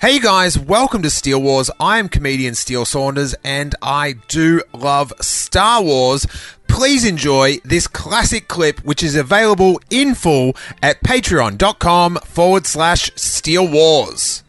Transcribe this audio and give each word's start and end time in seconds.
Hey 0.00 0.20
guys, 0.20 0.56
welcome 0.56 1.02
to 1.02 1.10
Steele 1.10 1.42
Wars. 1.42 1.72
I 1.80 1.98
am 1.98 2.08
comedian 2.08 2.54
Steele 2.54 2.84
Saunders 2.84 3.34
and 3.42 3.74
I 3.82 4.12
do 4.28 4.62
love 4.72 5.12
Star 5.20 5.82
Wars. 5.82 6.24
Please 6.68 7.04
enjoy 7.04 7.56
this 7.64 7.88
classic 7.88 8.46
clip, 8.46 8.78
which 8.84 9.02
is 9.02 9.16
available 9.16 9.80
in 9.90 10.14
full 10.14 10.54
at 10.84 11.02
patreon.com 11.02 12.14
forward 12.24 12.64
slash 12.64 13.10
Steele 13.16 13.66
Wars. 13.66 14.44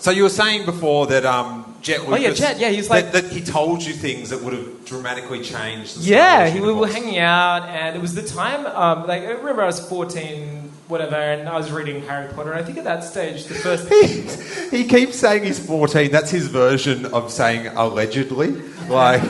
So 0.00 0.10
you 0.10 0.24
were 0.24 0.28
saying 0.28 0.64
before 0.64 1.06
that 1.06 1.24
um, 1.24 1.73
Jett 1.84 2.00
Lucas, 2.00 2.14
Oh, 2.14 2.16
yeah, 2.16 2.32
Jett, 2.32 2.58
yeah, 2.58 2.70
he's 2.70 2.88
like- 2.88 3.12
that, 3.12 3.24
that 3.24 3.32
he 3.32 3.42
told 3.42 3.82
you 3.84 3.92
things 3.92 4.30
that 4.30 4.42
would 4.42 4.54
have 4.54 4.84
dramatically 4.86 5.42
changed. 5.42 6.00
The 6.00 6.04
Yeah, 6.04 6.48
he, 6.48 6.58
we 6.58 6.72
were 6.72 6.88
hanging 6.88 7.18
out, 7.18 7.68
and 7.68 7.94
it 7.94 8.00
was 8.00 8.14
the 8.14 8.22
time. 8.22 8.66
Um, 8.66 9.06
like 9.06 9.22
I 9.22 9.32
remember, 9.32 9.62
I 9.62 9.66
was 9.66 9.80
fourteen, 9.86 10.72
whatever, 10.88 11.14
and 11.16 11.46
I 11.46 11.56
was 11.58 11.70
reading 11.70 12.00
Harry 12.02 12.32
Potter. 12.32 12.52
And 12.52 12.60
I 12.60 12.64
think 12.64 12.78
at 12.78 12.84
that 12.84 13.04
stage, 13.04 13.44
the 13.44 13.54
first. 13.54 13.88
he, 14.70 14.78
he 14.78 14.88
keeps 14.88 15.18
saying 15.18 15.44
he's 15.44 15.58
14. 15.58 16.10
That's 16.10 16.30
his 16.30 16.46
version 16.48 17.06
of 17.06 17.30
saying 17.30 17.66
allegedly. 17.68 18.52
Like, 18.88 19.22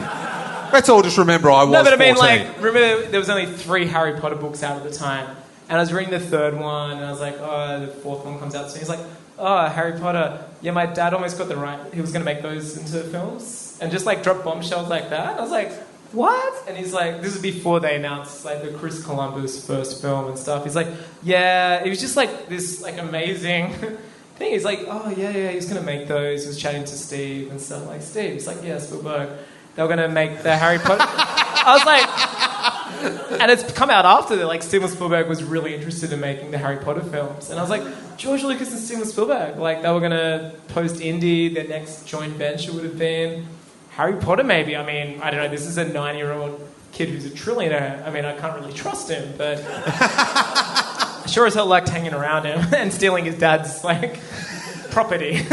let's 0.73 0.89
all 0.89 1.03
just 1.03 1.19
remember 1.19 1.51
I 1.51 1.65
was 1.65 1.73
no, 1.73 1.83
but 1.85 1.93
I 1.93 1.97
mean, 1.97 2.15
14. 2.15 2.47
like, 2.47 2.57
remember 2.63 3.11
there 3.11 3.21
was 3.21 3.31
only 3.31 3.47
three 3.47 3.87
Harry 3.87 4.21
Potter 4.21 4.37
books 4.37 4.63
out 4.63 4.77
at 4.77 4.85
the 4.85 4.97
time, 4.97 5.37
and 5.69 5.79
I 5.79 5.81
was 5.81 5.93
reading 5.93 6.13
the 6.13 6.21
third 6.21 6.57
one, 6.59 6.93
and 6.93 7.05
I 7.05 7.11
was 7.11 7.21
like, 7.21 7.37
oh, 7.41 7.81
the 7.81 7.89
fourth 7.89 8.25
one 8.25 8.39
comes 8.39 8.55
out 8.55 8.71
soon. 8.71 8.79
He's 8.81 8.89
like, 8.89 9.01
oh, 9.39 9.67
Harry 9.67 9.99
Potter. 9.99 10.45
Yeah, 10.61 10.73
my 10.73 10.87
dad 10.87 11.15
almost 11.15 11.39
got 11.39 11.49
the 11.49 11.57
right. 11.57 11.93
He 11.93 12.01
was 12.01 12.13
going 12.13 12.25
to 12.25 12.33
make 12.33 12.43
those 12.43 12.77
into 12.77 13.03
films, 13.11 13.79
and 13.81 13.91
just 13.93 14.07
like 14.07 14.23
drop 14.23 14.45
bombshells 14.45 14.89
like 14.89 15.11
that. 15.11 15.39
I 15.39 15.41
was 15.41 15.51
like. 15.51 15.73
What? 16.13 16.69
And 16.69 16.77
he's 16.77 16.93
like, 16.93 17.23
this 17.23 17.35
is 17.35 17.43
before 17.43 17.81
they 17.81 17.97
announced 17.97 18.45
like 18.45 18.63
the 18.63 18.71
Chris 18.79 19.05
Columbus 19.05 19.67
first 19.67 20.01
film 20.01 20.29
and 20.29 20.39
stuff. 20.39 20.63
He's 20.63 20.77
like, 20.77 20.87
yeah, 21.25 21.83
it 21.85 21.91
was 21.91 21.99
just 21.99 22.17
like 22.17 22.49
this 22.49 22.81
like 22.81 22.99
amazing 22.99 23.73
thing. 24.37 24.53
He's 24.53 24.65
like, 24.65 24.85
oh 24.87 25.13
yeah, 25.17 25.31
yeah, 25.31 25.51
he's 25.51 25.67
gonna 25.67 25.83
make 25.83 26.07
those. 26.07 26.43
He 26.43 26.49
was 26.49 26.57
chatting 26.57 26.85
to 26.85 26.97
Steve 26.97 27.51
and 27.51 27.61
stuff. 27.61 27.87
Like 27.89 28.01
Steve, 28.01 28.35
he's 28.35 28.47
like, 28.47 28.63
yeah, 28.63 28.79
Spielberg. 28.79 29.31
They 29.75 29.83
were 29.83 29.89
gonna 29.89 30.09
make 30.09 30.43
the 30.45 30.57
Harry 30.57 30.79
Potter. 30.79 31.03
I 31.67 31.75
was 31.75 31.85
like, 31.85 32.07
and 33.41 33.51
it's 33.51 33.71
come 33.73 33.91
out 33.91 34.05
after 34.05 34.37
that. 34.37 34.47
Like 34.47 34.63
Steven 34.63 34.89
Spielberg 34.89 35.29
was 35.29 35.43
really 35.43 35.75
interested 35.75 36.13
in 36.13 36.21
making 36.21 36.51
the 36.51 36.59
Harry 36.59 36.77
Potter 36.77 37.03
films, 37.03 37.51
and 37.51 37.59
I 37.59 37.63
was 37.63 37.71
like, 37.71 37.83
George 38.17 38.43
Lucas 38.43 38.71
and 38.71 38.81
Steven 38.81 39.05
Spielberg, 39.05 39.59
like 39.59 39.83
they 39.83 39.91
were 39.91 40.01
gonna 40.01 40.55
post 40.69 40.97
indie. 40.97 41.53
Their 41.55 41.69
next 41.69 42.07
joint 42.07 42.35
venture 42.35 42.73
would 42.73 42.85
have 42.85 42.99
been 42.99 43.47
Harry 43.91 44.17
Potter, 44.17 44.45
maybe. 44.45 44.77
I 44.77 44.85
mean, 44.85 45.21
I 45.21 45.31
don't 45.31 45.43
know. 45.43 45.49
This 45.49 45.67
is 45.67 45.79
a 45.79 45.85
nine-year-old 45.85 46.61
kid 46.93 47.09
who's 47.09 47.27
a 47.27 47.31
trillionaire. 47.31 48.07
I 48.07 48.11
mean, 48.11 48.25
I 48.25 48.37
can't 48.37 48.59
really 48.61 48.73
trust 48.73 49.11
him, 49.11 49.35
but 49.37 49.63
I 49.67 51.25
sure 51.27 51.47
as 51.47 51.55
hell 51.55 51.67
liked 51.67 51.89
hanging 51.89 52.15
around 52.15 52.47
him 52.47 52.61
and 52.75 52.93
stealing 52.93 53.25
his 53.25 53.39
dad's 53.39 53.85
like 53.85 54.21
property. 54.91 55.43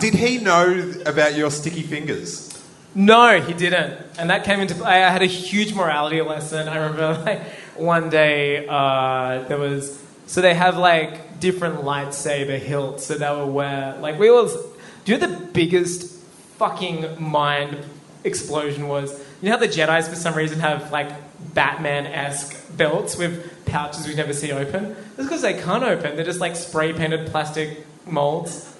Did 0.00 0.14
he 0.14 0.38
know 0.38 0.92
about 1.06 1.34
your 1.34 1.50
sticky 1.50 1.82
fingers? 1.82 2.53
No, 2.94 3.40
he 3.40 3.52
didn't. 3.52 4.00
And 4.18 4.30
that 4.30 4.44
came 4.44 4.60
into 4.60 4.74
play. 4.74 5.02
I 5.02 5.10
had 5.10 5.22
a 5.22 5.26
huge 5.26 5.74
morality 5.74 6.20
lesson. 6.22 6.68
I 6.68 6.76
remember 6.76 7.22
like 7.26 7.42
one 7.76 8.10
day 8.10 8.66
uh, 8.68 9.42
there 9.48 9.58
was 9.58 10.00
so 10.26 10.40
they 10.40 10.54
have 10.54 10.78
like 10.78 11.40
different 11.40 11.82
lightsaber 11.82 12.58
hilts 12.58 13.08
that 13.08 13.18
they 13.18 13.28
will 13.28 13.50
wear. 13.50 13.96
Like 14.00 14.18
we 14.18 14.28
always 14.28 14.56
do 15.04 15.16
the 15.16 15.28
biggest 15.28 16.14
fucking 16.56 17.22
mind 17.22 17.78
explosion 18.24 18.88
was? 18.88 19.12
You 19.40 19.50
know 19.50 19.56
how 19.56 19.60
the 19.60 19.68
Jedi's 19.68 20.08
for 20.08 20.16
some 20.16 20.34
reason 20.34 20.60
have 20.60 20.90
like 20.90 21.10
Batman 21.54 22.06
esque 22.06 22.76
belts 22.76 23.16
with 23.16 23.64
pouches 23.66 24.06
we 24.06 24.14
never 24.14 24.32
see 24.32 24.50
open? 24.52 24.96
It's 25.16 25.24
because 25.24 25.42
they 25.42 25.54
can't 25.54 25.84
open. 25.84 26.16
They're 26.16 26.24
just 26.24 26.40
like 26.40 26.56
spray 26.56 26.92
painted 26.92 27.28
plastic 27.28 27.86
molds. 28.06 28.73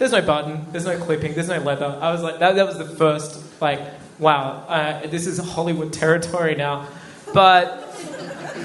There's 0.00 0.12
no 0.12 0.22
button. 0.22 0.64
There's 0.72 0.86
no 0.86 0.96
clipping. 0.96 1.34
There's 1.34 1.50
no 1.50 1.58
leather. 1.58 1.98
I 2.00 2.10
was 2.10 2.22
like, 2.22 2.38
that, 2.38 2.54
that 2.54 2.66
was 2.66 2.78
the 2.78 2.86
first, 2.86 3.38
like, 3.60 3.82
wow, 4.18 4.64
uh, 4.66 5.06
this 5.08 5.26
is 5.26 5.36
Hollywood 5.36 5.92
territory 5.92 6.54
now. 6.54 6.88
But 7.34 7.92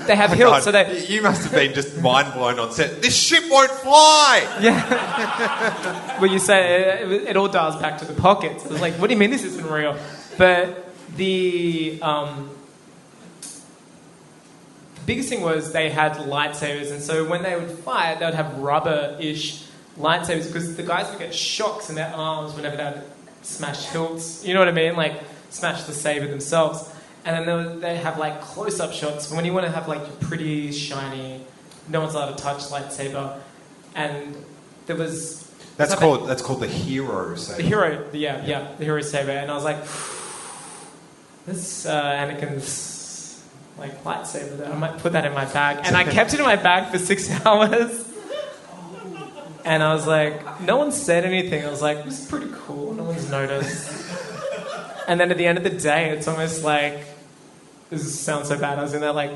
they 0.07 0.15
have 0.15 0.31
hilts, 0.31 0.63
so 0.63 0.71
they. 0.71 1.05
you 1.07 1.21
must 1.21 1.43
have 1.43 1.51
been 1.51 1.73
just 1.73 2.01
mind 2.01 2.33
blown 2.33 2.57
on 2.57 2.71
set. 2.71 3.01
This 3.01 3.21
ship 3.21 3.43
won't 3.49 3.69
fly. 3.69 4.47
Yeah. 4.61 6.21
well, 6.21 6.31
you 6.31 6.39
say 6.39 7.01
it, 7.01 7.11
it 7.23 7.35
all 7.35 7.49
dials 7.49 7.75
back 7.81 7.97
to 7.97 8.05
the 8.05 8.13
pockets. 8.13 8.63
It's 8.63 8.79
like, 8.79 8.93
what 8.93 9.07
do 9.07 9.13
you 9.13 9.19
mean 9.19 9.31
this 9.31 9.43
isn't 9.43 9.69
real? 9.69 9.99
But 10.37 10.87
the 11.17 11.99
um, 12.01 12.49
biggest 15.05 15.27
thing 15.27 15.41
was 15.41 15.73
they 15.73 15.89
had 15.89 16.13
lightsabers, 16.13 16.93
and 16.93 17.01
so 17.01 17.27
when 17.27 17.43
they 17.43 17.57
would 17.57 17.71
fight, 17.71 18.19
they 18.19 18.25
would 18.25 18.35
have 18.35 18.57
rubber-ish 18.57 19.64
lightsabers 19.97 20.47
because 20.47 20.75
the 20.75 20.83
guys 20.83 21.09
would 21.09 21.19
get 21.19 21.33
shocks 21.33 21.89
in 21.89 21.95
their 21.95 22.13
arms 22.13 22.53
whenever 22.53 22.75
they 22.77 22.83
would 22.83 23.03
smash 23.41 23.85
hilts. 23.85 24.45
You 24.45 24.53
know 24.53 24.59
what 24.59 24.67
I 24.67 24.73
mean? 24.73 24.95
Like 24.95 25.21
smash 25.49 25.83
the 25.83 25.93
saber 25.93 26.27
themselves. 26.27 26.91
And 27.23 27.47
then 27.47 27.79
they, 27.79 27.97
have 27.97 28.19
like 28.19 28.39
close-up 28.41 28.93
shots 28.93 29.31
when 29.31 29.45
you 29.45 29.53
want 29.53 29.65
to 29.65 29.71
have 29.71 29.87
like 29.87 29.99
your 29.99 30.15
pretty 30.29 30.71
shiny, 30.71 31.41
no 31.87 32.01
one's 32.01 32.13
allowed 32.13 32.37
to 32.37 32.43
touch 32.43 32.59
lightsaber. 32.65 33.39
And 33.95 34.35
there 34.85 34.95
was 34.95 35.49
That's 35.77 35.91
not 35.91 35.99
called 35.99 36.29
that's 36.29 36.43
called 36.43 36.59
the 36.59 36.67
hero. 36.67 37.35
Saber. 37.35 37.57
The 37.57 37.67
hero, 37.67 38.09
the- 38.11 38.17
yeah, 38.19 38.45
yeah, 38.45 38.67
the 38.77 38.83
hero 38.83 39.01
saber, 39.01 39.31
and 39.31 39.49
I 39.49 39.55
was 39.55 39.63
like, 39.63 39.77
this 41.47 41.85
uh, 41.87 42.03
Anakin's 42.03 43.43
like 43.79 44.03
lightsaber. 44.03 44.57
There. 44.57 44.71
I 44.71 44.75
might 44.75 44.97
put 44.99 45.13
that 45.13 45.25
in 45.25 45.33
my 45.33 45.45
bag, 45.45 45.79
and 45.83 45.95
I 45.97 46.03
kept 46.11 46.33
it 46.33 46.39
in 46.39 46.45
my 46.45 46.57
bag 46.57 46.91
for 46.91 46.99
six 46.99 47.29
hours. 47.45 48.05
And 49.65 49.81
I 49.81 49.93
was 49.95 50.05
like, 50.05 50.61
no 50.61 50.77
one 50.77 50.91
said 50.91 51.25
anything. 51.25 51.65
I 51.65 51.71
was 51.71 51.81
like, 51.81 52.05
this 52.05 52.21
is 52.21 52.29
pretty 52.29 52.51
cool. 52.53 52.93
No 52.93 53.03
one's 53.03 53.29
noticed. 53.31 53.91
and 55.07 55.19
then 55.19 55.31
at 55.31 55.37
the 55.37 55.47
end 55.47 55.57
of 55.57 55.63
the 55.63 55.71
day, 55.71 56.11
it's 56.11 56.27
almost 56.27 56.63
like 56.63 56.99
this 57.89 58.19
sounds 58.19 58.49
so 58.49 58.59
bad. 58.59 58.77
I 58.77 58.83
was 58.83 58.93
in 58.93 59.01
that 59.01 59.15
like 59.15 59.31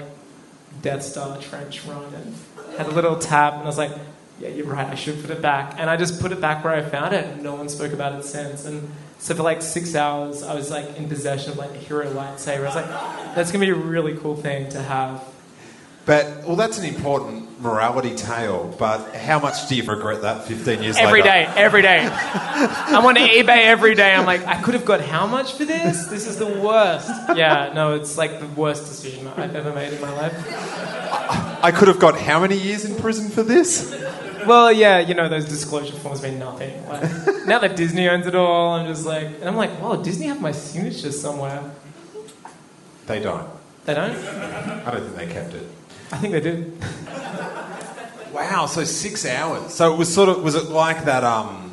Death 0.83 1.01
Star 1.01 1.37
trench 1.39 1.83
run 1.85 2.13
and 2.13 2.35
had 2.77 2.87
a 2.87 2.91
little 2.91 3.17
tap, 3.17 3.53
and 3.53 3.63
I 3.63 3.65
was 3.65 3.79
like, 3.79 3.91
yeah, 4.39 4.49
you're 4.49 4.67
right, 4.67 4.87
I 4.87 4.95
should 4.95 5.19
put 5.19 5.31
it 5.31 5.41
back. 5.41 5.75
And 5.77 5.89
I 5.89 5.97
just 5.97 6.21
put 6.21 6.31
it 6.31 6.39
back 6.39 6.63
where 6.63 6.75
I 6.75 6.83
found 6.83 7.15
it, 7.15 7.25
and 7.25 7.43
no 7.43 7.55
one 7.55 7.67
spoke 7.67 7.91
about 7.91 8.17
it 8.17 8.23
since. 8.23 8.65
And 8.65 8.89
so 9.17 9.33
for 9.33 9.43
like 9.43 9.63
six 9.63 9.95
hours, 9.95 10.43
I 10.43 10.53
was 10.53 10.69
like 10.69 10.95
in 10.95 11.09
possession 11.09 11.51
of 11.51 11.57
like 11.57 11.71
a 11.71 11.77
hero 11.77 12.05
lightsaber. 12.11 12.59
I 12.59 12.65
was 12.65 12.75
like, 12.75 13.35
that's 13.35 13.51
gonna 13.51 13.65
be 13.65 13.71
a 13.71 13.75
really 13.75 14.15
cool 14.17 14.35
thing 14.35 14.69
to 14.69 14.81
have. 14.81 15.23
But 16.05 16.43
well, 16.45 16.55
that's 16.55 16.77
an 16.77 16.85
important 16.85 17.48
morality 17.59 18.15
tale. 18.15 18.73
But 18.79 19.15
how 19.15 19.39
much 19.39 19.67
do 19.67 19.75
you 19.75 19.83
regret 19.83 20.21
that 20.21 20.45
15 20.45 20.81
years 20.83 20.97
Every 20.97 21.21
later? 21.21 21.31
day, 21.31 21.53
every 21.55 21.81
day. 21.81 21.99
I'm 22.11 23.05
on 23.05 23.15
eBay 23.15 23.65
every 23.65 23.95
day. 23.95 24.13
I'm 24.13 24.25
like, 24.25 24.45
I 24.45 24.61
could 24.61 24.73
have 24.73 24.85
got 24.85 25.01
how 25.01 25.27
much 25.27 25.53
for 25.53 25.65
this? 25.65 26.07
This 26.07 26.27
is 26.27 26.37
the 26.37 26.47
worst. 26.47 27.09
Yeah, 27.35 27.71
no, 27.73 27.93
it's 27.95 28.17
like 28.17 28.39
the 28.39 28.47
worst 28.47 28.85
decision 28.85 29.27
I've 29.27 29.55
ever 29.55 29.73
made 29.73 29.93
in 29.93 30.01
my 30.01 30.11
life. 30.15 30.33
I 31.61 31.71
could 31.71 31.87
have 31.89 31.99
got 31.99 32.17
how 32.19 32.39
many 32.39 32.57
years 32.57 32.85
in 32.85 32.95
prison 32.95 33.29
for 33.29 33.43
this? 33.43 33.91
Well, 34.47 34.71
yeah, 34.71 34.99
you 34.99 35.13
know, 35.13 35.27
those 35.27 35.45
disclosure 35.45 35.93
forms 35.93 36.23
mean 36.23 36.39
nothing. 36.39 36.87
Like, 36.87 37.03
now 37.45 37.59
that 37.59 37.75
Disney 37.75 38.07
owns 38.07 38.25
it 38.25 38.35
all, 38.35 38.71
I'm 38.73 38.87
just 38.87 39.05
like, 39.05 39.25
and 39.25 39.43
I'm 39.43 39.57
like, 39.57 39.71
whoa, 39.71 40.01
Disney 40.01 40.27
have 40.27 40.39
my 40.39 40.53
signature 40.53 41.11
somewhere. 41.11 41.61
They 43.05 43.19
don't. 43.19 43.47
They 43.85 43.95
don't? 43.95 44.15
I 44.15 44.91
don't 44.91 45.03
think 45.03 45.15
they 45.15 45.27
kept 45.27 45.53
it. 45.55 45.67
I 46.11 46.17
think 46.17 46.31
they 46.33 46.39
did. 46.41 46.81
Wow, 48.33 48.65
so 48.65 48.83
six 48.83 49.25
hours. 49.25 49.73
So 49.73 49.93
it 49.93 49.97
was 49.97 50.13
sort 50.13 50.29
of 50.29 50.43
was 50.43 50.55
it 50.55 50.69
like 50.69 51.05
that 51.05 51.23
um 51.23 51.69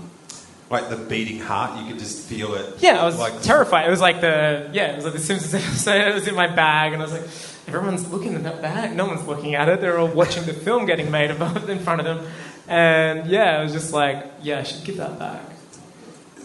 like 0.69 0.89
the 0.89 0.97
beating 0.97 1.39
heart, 1.39 1.81
you 1.81 1.89
could 1.89 1.99
just 1.99 2.27
feel 2.27 2.55
it. 2.55 2.77
Yeah, 2.81 3.01
I 3.01 3.05
was 3.05 3.19
like 3.19 3.41
terrified. 3.43 3.87
It 3.87 3.91
was 3.91 4.01
like 4.01 4.21
the 4.21 4.69
yeah, 4.73 4.93
it 4.93 4.97
was 4.97 5.05
like 5.05 5.15
the 5.15 5.21
Simpsons 5.21 5.55
episode. 5.55 6.09
It 6.09 6.15
was 6.15 6.27
in 6.27 6.35
my 6.35 6.49
bag, 6.49 6.93
and 6.93 7.03
I 7.03 7.05
was 7.05 7.13
like, 7.13 7.29
everyone's 7.69 8.11
looking 8.11 8.35
at 8.35 8.43
that 8.45 8.63
bag. 8.63 8.97
No 8.97 9.07
one's 9.07 9.27
looking 9.27 9.55
at 9.55 9.69
it. 9.69 9.81
They're 9.81 9.99
all 9.99 10.09
watching 10.09 10.45
the 10.45 10.53
film 10.53 10.87
getting 10.87 11.11
made 11.11 11.31
above 11.31 11.69
in 11.71 11.79
front 11.79 12.01
of 12.01 12.07
them. 12.07 12.27
And 12.69 13.31
yeah, 13.31 13.59
I 13.59 13.63
was 13.63 13.73
just 13.73 13.93
like, 13.93 14.27
yeah, 14.43 14.59
I 14.59 14.63
should 14.65 14.85
give 14.85 14.97
that 14.97 15.19
back. 15.19 15.43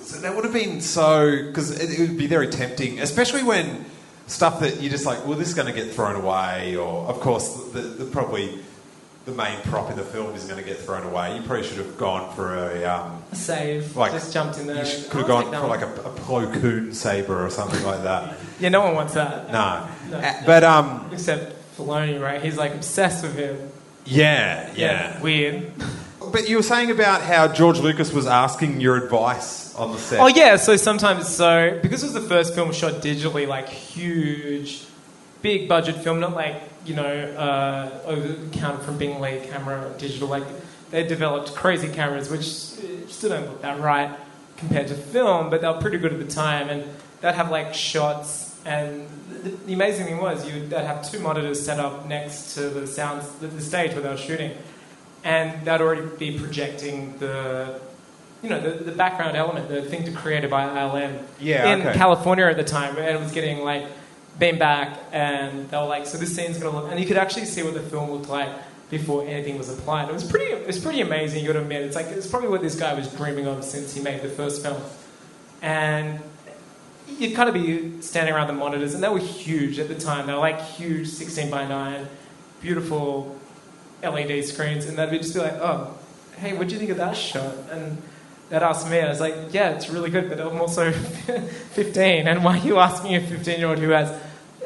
So 0.01 0.19
that 0.19 0.35
would 0.35 0.43
have 0.43 0.53
been 0.53 0.81
so 0.81 1.45
because 1.47 1.71
it, 1.71 1.99
it 1.99 2.07
would 2.07 2.17
be 2.17 2.27
very 2.27 2.47
tempting, 2.47 2.99
especially 2.99 3.43
when 3.43 3.85
stuff 4.27 4.59
that 4.59 4.81
you're 4.81 4.91
just 4.91 5.05
like, 5.05 5.25
well, 5.25 5.37
this 5.37 5.47
is 5.47 5.53
going 5.53 5.67
to 5.67 5.73
get 5.73 5.93
thrown 5.93 6.15
away, 6.15 6.75
or 6.75 7.07
of 7.07 7.19
course, 7.19 7.71
the, 7.71 7.81
the 7.81 8.05
probably 8.05 8.59
the 9.25 9.31
main 9.31 9.59
prop 9.61 9.89
in 9.91 9.95
the 9.97 10.03
film 10.03 10.33
is 10.35 10.45
going 10.45 10.59
to 10.61 10.67
get 10.67 10.77
thrown 10.77 11.03
away. 11.03 11.35
You 11.35 11.43
probably 11.43 11.63
should 11.67 11.77
have 11.77 11.97
gone 11.97 12.33
for 12.35 12.55
a 12.55 12.83
um, 12.85 13.21
Save. 13.33 13.95
like 13.95 14.11
just 14.13 14.33
jumped 14.33 14.57
in 14.59 14.65
there. 14.67 14.77
You 14.79 14.85
should- 14.85 15.09
could 15.09 15.21
have 15.21 15.29
"I'll 15.29 15.43
gone 15.43 15.53
for 15.53 15.67
one." 15.67 15.69
like 15.69 15.81
a, 15.81 15.91
a 16.01 16.13
Plo 16.13 16.61
Koon 16.61 16.93
saber 16.93 17.45
or 17.45 17.49
something 17.49 17.83
like 17.83 18.01
that. 18.03 18.35
Yeah, 18.59 18.69
no 18.69 18.81
one 18.81 18.95
wants 18.95 19.13
that. 19.13 19.51
No, 19.51 19.87
No. 20.09 20.17
Uh, 20.17 20.33
but 20.45 20.63
um, 20.63 21.09
Except 21.13 21.53
Filoni, 21.77 22.19
right? 22.21 22.41
He's 22.41 22.57
like 22.57 22.73
obsessed 22.73 23.21
with 23.23 23.35
him. 23.35 23.69
yeah, 24.05 24.71
yeah. 24.75 25.21
Weird. 25.21 25.71
But 26.31 26.47
you 26.49 26.55
were 26.57 26.63
saying 26.63 26.89
about 26.91 27.21
how 27.21 27.47
George 27.47 27.79
Lucas 27.79 28.13
was 28.13 28.25
asking 28.25 28.79
your 28.79 28.95
advice 29.03 29.75
on 29.75 29.91
the 29.91 29.97
set. 29.97 30.19
Oh 30.19 30.27
yeah, 30.27 30.55
so 30.55 30.75
sometimes 30.77 31.27
so 31.27 31.77
because 31.81 32.03
it 32.03 32.07
was 32.07 32.13
the 32.13 32.21
first 32.21 32.55
film 32.55 32.71
shot 32.71 32.93
digitally, 33.01 33.47
like 33.47 33.67
huge, 33.69 34.83
big 35.41 35.67
budget 35.69 35.97
film, 35.97 36.19
not 36.19 36.33
like 36.33 36.55
you 36.85 36.95
know 36.95 37.05
uh, 37.05 37.99
over 38.05 38.27
the 38.27 38.57
counter 38.57 38.79
from 38.83 38.97
Bing 38.97 39.19
Lee 39.19 39.41
camera 39.49 39.91
digital. 39.97 40.27
Like 40.27 40.43
they 40.91 41.05
developed 41.07 41.55
crazy 41.55 41.89
cameras, 41.89 42.29
which 42.29 42.43
still 42.43 43.29
don't 43.29 43.47
look 43.47 43.61
that 43.61 43.79
right 43.79 44.11
compared 44.57 44.87
to 44.87 44.95
film, 44.95 45.49
but 45.49 45.61
they 45.61 45.67
were 45.67 45.79
pretty 45.81 45.97
good 45.97 46.13
at 46.13 46.19
the 46.19 46.31
time, 46.33 46.69
and 46.69 46.83
they'd 47.21 47.35
have 47.35 47.49
like 47.51 47.73
shots. 47.73 48.49
And 48.63 49.07
the, 49.43 49.49
the 49.49 49.73
amazing 49.73 50.05
thing 50.05 50.17
was, 50.17 50.47
you'd 50.47 50.69
they'd 50.69 50.85
have 50.85 51.09
two 51.09 51.19
monitors 51.19 51.63
set 51.63 51.79
up 51.79 52.05
next 52.07 52.53
to 52.55 52.69
the 52.69 52.85
sound, 52.85 53.23
the, 53.39 53.47
the 53.47 53.61
stage 53.61 53.93
where 53.93 54.01
they 54.01 54.09
were 54.09 54.17
shooting, 54.17 54.51
and 55.23 55.65
they'd 55.65 55.81
already 55.81 56.05
be 56.17 56.37
projecting 56.37 57.17
the 57.17 57.79
you 58.43 58.49
know, 58.49 58.59
the, 58.59 58.83
the 58.83 58.91
background 58.91 59.37
element, 59.37 59.69
the 59.69 59.83
thing 59.83 60.03
to 60.03 60.11
created 60.11 60.49
by 60.49 60.65
ILM 60.65 61.23
Yeah, 61.39 61.73
in 61.73 61.81
okay. 61.81 61.93
California 61.93 62.45
at 62.45 62.57
the 62.57 62.63
time, 62.63 62.97
and 62.97 63.05
it 63.05 63.19
was 63.19 63.31
getting 63.31 63.59
like 63.59 63.85
beamed 64.39 64.59
back, 64.59 64.97
and 65.11 65.69
they 65.69 65.77
were 65.77 65.85
like, 65.85 66.05
so 66.05 66.17
this 66.17 66.35
scene's 66.35 66.57
gonna 66.57 66.75
look, 66.75 66.91
and 66.91 66.99
you 66.99 67.05
could 67.05 67.17
actually 67.17 67.45
see 67.45 67.63
what 67.63 67.73
the 67.73 67.81
film 67.81 68.11
looked 68.11 68.29
like 68.29 68.49
before 68.89 69.25
anything 69.25 69.57
was 69.57 69.69
applied. 69.69 70.09
It 70.09 70.13
was 70.13 70.23
pretty, 70.23 70.51
it 70.51 70.67
was 70.67 70.79
pretty 70.79 71.01
amazing. 71.01 71.41
You 71.41 71.47
got 71.47 71.53
to 71.53 71.61
admit, 71.61 71.83
it's 71.83 71.95
like 71.95 72.07
it's 72.07 72.27
probably 72.27 72.49
what 72.49 72.61
this 72.61 72.75
guy 72.75 72.93
was 72.93 73.07
dreaming 73.13 73.47
of 73.47 73.63
since 73.63 73.93
he 73.93 74.01
made 74.01 74.21
the 74.21 74.29
first 74.29 74.61
film, 74.61 74.81
and 75.61 76.19
you'd 77.07 77.35
kind 77.35 77.47
of 77.47 77.55
be 77.55 78.01
standing 78.01 78.33
around 78.33 78.47
the 78.47 78.53
monitors, 78.53 78.93
and 78.93 79.03
they 79.03 79.09
were 79.09 79.19
huge 79.19 79.79
at 79.79 79.87
the 79.87 79.95
time. 79.95 80.27
They 80.27 80.33
were 80.33 80.39
like 80.39 80.61
huge, 80.61 81.07
sixteen 81.07 81.49
by 81.49 81.67
nine, 81.67 82.07
beautiful 82.61 83.35
LED 84.03 84.43
screens, 84.43 84.85
and 84.85 84.97
they'd 84.97 85.09
be 85.09 85.19
just 85.19 85.33
be 85.33 85.39
like, 85.39 85.53
oh, 85.53 85.97
hey, 86.37 86.53
what 86.53 86.67
do 86.67 86.73
you 86.73 86.79
think 86.79 86.91
of 86.91 86.97
that 86.97 87.15
shot? 87.15 87.55
And 87.69 88.01
they'd 88.51 88.61
ask 88.61 88.87
me, 88.89 88.97
and 88.99 89.07
I 89.07 89.09
was 89.09 89.19
like, 89.19 89.35
yeah, 89.51 89.69
it's 89.71 89.89
really 89.89 90.11
good, 90.11 90.29
but 90.29 90.39
I'm 90.39 90.61
also 90.61 90.91
15, 91.73 92.27
and 92.27 92.43
why 92.43 92.57
are 92.59 92.63
you 92.63 92.77
asking 92.77 93.15
a 93.15 93.21
15 93.21 93.57
year 93.59 93.69
old 93.69 93.79
who 93.79 93.89
has 93.89 94.11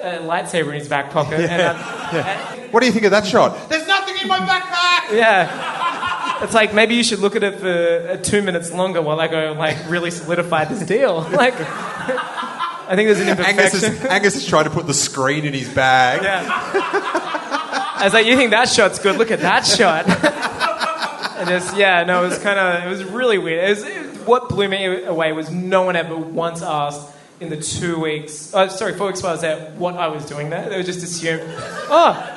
a 0.02 0.18
lightsaber 0.18 0.68
in 0.74 0.80
his 0.80 0.90
back 0.90 1.12
pocket? 1.12 1.40
And, 1.40 1.62
um, 1.62 2.72
What 2.72 2.82
do 2.82 2.88
you 2.88 2.92
think 2.92 3.06
of 3.06 3.12
that 3.12 3.26
shot? 3.26 3.70
There's 3.70 3.88
nothing 3.88 4.16
in 4.22 4.28
my 4.28 4.40
backpack. 4.40 5.16
yeah. 5.16 6.44
It's 6.44 6.54
like 6.54 6.74
maybe 6.74 6.96
you 6.96 7.04
should 7.04 7.20
look 7.20 7.38
at 7.38 7.44
it 7.44 7.60
for 7.60 8.10
uh, 8.12 8.18
two 8.18 8.42
minutes 8.42 8.70
longer 8.74 9.02
while 9.02 9.22
I 9.22 9.28
go 9.30 9.54
like 9.58 9.78
really 9.90 10.12
solidify 10.12 10.66
this 10.66 10.82
deal. 10.86 11.22
Like, 11.32 11.54
I 12.88 12.96
think 12.96 13.08
there's 13.08 13.20
an 13.22 13.30
Angus 13.30 13.74
imperfection. 13.74 13.94
is, 13.94 14.06
Angus 14.06 14.36
is 14.36 14.46
trying 14.46 14.66
to 14.66 14.70
put 14.70 14.86
the 14.86 14.94
screen 14.94 15.46
in 15.46 15.54
his 15.54 15.70
bag. 15.74 16.22
Yeah. 16.24 16.44
I 17.98 18.02
was 18.04 18.14
like, 18.14 18.26
you 18.28 18.36
think 18.36 18.52
that 18.52 18.68
shot's 18.70 19.00
good? 19.00 19.16
Look 19.18 19.32
at 19.32 19.40
that 19.40 19.66
shot. 19.66 20.06
and 21.36 21.48
just, 21.50 21.76
yeah, 21.78 22.04
no, 22.04 22.24
it 22.24 22.30
was 22.30 22.40
kind 22.40 22.60
of, 22.60 22.84
it 22.86 22.90
was 22.90 23.04
really 23.04 23.38
weird. 23.38 23.64
It 23.66 23.70
was, 23.70 23.84
it- 23.84 24.06
what 24.26 24.50
blew 24.50 24.68
me 24.68 25.04
away 25.04 25.34
was 25.34 25.52
no 25.52 25.84
one 25.84 25.96
ever 25.96 26.16
once 26.18 26.64
asked 26.64 27.08
in 27.40 27.50
the 27.50 27.58
two 27.58 28.00
weeks, 28.00 28.52
oh, 28.56 28.68
sorry, 28.70 28.94
four 28.94 29.08
weeks 29.08 29.22
while 29.22 29.32
I 29.32 29.34
was 29.34 29.42
there, 29.42 29.72
what 29.78 29.96
I 29.98 30.08
was 30.08 30.26
doing 30.26 30.50
there. 30.50 30.68
They 30.68 30.78
would 30.78 30.86
just 30.86 31.04
assume, 31.04 31.42
oh. 31.44 32.32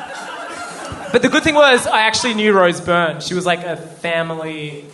But 1.12 1.22
the 1.22 1.30
good 1.30 1.42
thing 1.42 1.54
was, 1.54 1.86
I 1.86 2.00
actually 2.02 2.34
knew 2.34 2.52
Rose 2.52 2.80
Byrne. 2.82 3.20
She 3.20 3.32
was 3.32 3.46
like 3.46 3.64
a 3.64 3.76
family 3.76 4.84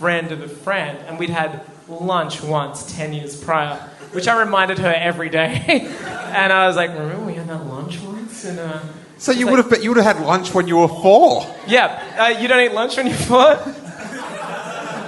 friend 0.00 0.32
of 0.32 0.42
a 0.42 0.48
friend, 0.48 0.98
and 1.06 1.18
we'd 1.18 1.30
had 1.30 1.60
lunch 1.88 2.42
once 2.42 2.92
10 2.96 3.12
years 3.12 3.36
prior, 3.42 3.76
which 4.12 4.26
I 4.26 4.40
reminded 4.40 4.78
her 4.80 4.92
every 4.92 5.28
day. 5.28 5.62
and 5.68 6.52
I 6.52 6.66
was 6.66 6.74
like, 6.74 6.90
remember 6.90 7.24
we 7.24 7.34
had 7.34 7.46
that 7.48 7.64
lunch 7.66 8.00
once? 8.00 8.44
And, 8.44 8.58
uh, 8.58 8.80
So 9.18 9.32
you 9.32 9.46
would 9.48 9.64
have 9.64 9.82
you 9.82 9.90
would 9.90 9.96
have 10.02 10.16
had 10.16 10.26
lunch 10.26 10.52
when 10.52 10.68
you 10.68 10.78
were 10.78 10.88
four, 10.88 11.46
yeah, 11.66 12.02
uh, 12.18 12.40
you 12.40 12.48
don't 12.48 12.60
eat 12.60 12.72
lunch 12.72 12.96
when 12.96 13.06
you're 13.06 13.16
four? 13.16 13.58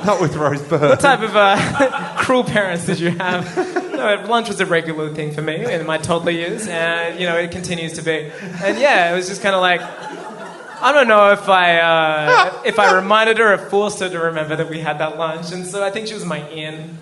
not 0.07 0.21
with 0.21 0.37
Rose 0.37 0.63
Byrne. 0.63 0.89
What 0.89 1.01
type 1.01 1.21
of 1.21 1.35
uh, 1.35 2.15
cruel 2.19 2.45
parents 2.45 2.87
did 2.87 3.01
you 3.01 3.11
have? 3.11 3.57
No, 3.93 4.25
lunch 4.29 4.49
was 4.49 4.61
a 4.61 4.67
regular 4.67 5.13
thing 5.13 5.33
for 5.33 5.43
me 5.43 5.73
in 5.73 5.85
my 5.87 5.99
toddler 5.99 6.31
years, 6.31 6.69
and 6.69 7.19
you 7.19 7.27
know 7.27 7.37
it 7.37 7.51
continues 7.51 7.95
to 7.95 8.03
be. 8.03 8.31
And 8.63 8.79
yeah, 8.79 9.13
it 9.13 9.17
was 9.17 9.27
just 9.27 9.43
kind 9.43 9.55
of 9.55 9.61
like 9.61 9.81
I 9.81 10.93
don't 10.93 11.09
know 11.09 11.33
if 11.33 11.49
I 11.49 11.79
uh, 11.79 12.63
if 12.65 12.79
I 12.79 12.95
reminded 12.95 13.39
her 13.39 13.55
or 13.55 13.59
forced 13.59 14.01
her 14.01 14.09
to 14.09 14.19
remember 14.19 14.57
that 14.57 14.69
we 14.69 14.81
had 14.81 14.99
that 14.99 15.19
lunch, 15.19 15.53
and 15.53 15.67
so 15.67 15.83
I 15.83 15.91
think 15.91 16.07
she 16.07 16.15
was 16.15 16.25
my 16.25 16.47
in. 16.49 16.99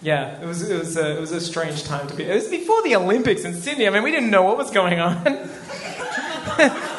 Yeah, 0.00 0.40
it 0.40 0.46
was 0.46 0.68
it 0.68 0.78
was 0.78 0.96
a, 0.96 1.16
it 1.16 1.20
was 1.20 1.32
a 1.32 1.40
strange 1.40 1.84
time 1.84 2.06
to 2.06 2.14
be. 2.14 2.24
It 2.24 2.34
was 2.34 2.48
before 2.48 2.82
the 2.82 2.94
Olympics 2.96 3.44
in 3.44 3.54
Sydney. 3.54 3.86
I 3.86 3.90
mean, 3.90 4.02
we 4.02 4.12
didn't 4.12 4.30
know 4.30 4.42
what 4.42 4.56
was 4.56 4.70
going 4.70 5.00
on. 5.00 5.16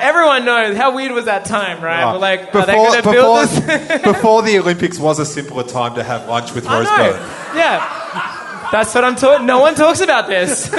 Everyone 0.00 0.44
knows 0.44 0.76
how 0.76 0.94
weird 0.94 1.10
was 1.10 1.24
that 1.24 1.44
time, 1.44 1.82
right? 1.82 2.04
Oh, 2.04 2.12
We're 2.12 2.18
like, 2.18 2.52
before, 2.52 2.60
are 2.60 2.66
they 2.66 2.74
going 2.74 2.92
to 2.92 2.98
before, 2.98 3.12
build 3.12 3.48
this? 3.48 4.02
before 4.14 4.42
the 4.42 4.58
Olympics 4.60 4.96
was 4.98 5.18
a 5.18 5.26
simpler 5.26 5.64
time 5.64 5.96
to 5.96 6.04
have 6.04 6.28
lunch 6.28 6.54
with 6.54 6.68
I 6.68 6.78
Rose 6.78 6.86
know. 6.86 6.96
Byrne. 6.96 7.56
Yeah. 7.56 8.68
That's 8.70 8.94
what 8.94 9.02
I'm 9.02 9.16
talking. 9.16 9.46
No 9.46 9.58
one 9.58 9.74
talks 9.74 10.00
about 10.00 10.28
this. 10.28 10.72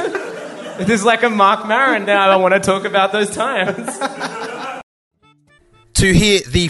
it 0.79 0.89
is 0.89 1.03
like 1.03 1.23
a 1.23 1.29
Marc 1.29 1.67
Maron 1.67 2.05
now. 2.05 2.29
I 2.29 2.37
want 2.37 2.53
to 2.53 2.61
talk 2.61 2.85
about 2.85 3.11
those 3.11 3.29
times. 3.29 3.97
To 5.95 6.13
hear 6.13 6.39
the 6.47 6.69